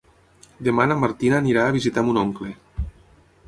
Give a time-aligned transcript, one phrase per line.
[0.67, 2.53] Demà na Martina anirà a visitar mon oncle.